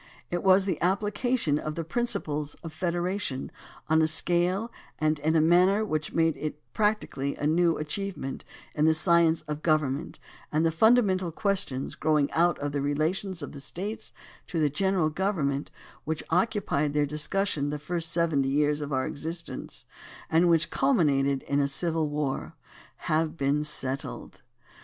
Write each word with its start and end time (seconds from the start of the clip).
It 0.31 0.41
was 0.41 0.65
the 0.65 0.81
application 0.81 1.59
of 1.59 1.75
the 1.75 1.83
principles 1.83 2.55
of 2.63 2.73
federation 2.73 3.51
on 3.87 4.01
a 4.01 4.07
scale 4.07 4.71
and 4.97 5.19
in 5.19 5.35
a 5.35 5.41
manner 5.41 5.85
which 5.85 6.11
made 6.11 6.35
it 6.37 6.59
practically 6.73 7.35
a 7.35 7.45
new 7.45 7.77
achievement 7.77 8.43
in 8.73 8.85
the 8.85 8.95
science 8.95 9.43
of 9.43 9.61
government 9.61 10.19
and 10.51 10.65
the 10.65 10.71
fundamental 10.71 11.31
questions 11.31 11.93
growing 11.93 12.31
out 12.31 12.57
of 12.57 12.71
the 12.71 12.81
relations 12.81 13.43
of 13.43 13.51
the 13.51 13.61
States 13.61 14.11
to 14.47 14.59
the 14.59 14.71
general 14.71 15.11
government, 15.11 15.69
which 16.03 16.23
occupied 16.31 16.85
in 16.85 16.91
their 16.93 17.05
discussion 17.05 17.69
the 17.69 17.77
first 17.77 18.11
seventy 18.11 18.49
years 18.49 18.81
of 18.81 18.91
our 18.91 19.05
existence, 19.05 19.85
and 20.31 20.49
which 20.49 20.71
culmi 20.71 21.21
nated 21.23 21.43
in 21.43 21.59
a 21.59 21.67
civil 21.67 22.09
war, 22.09 22.55
have 23.05 23.37
been 23.37 23.63
settled. 23.63 24.41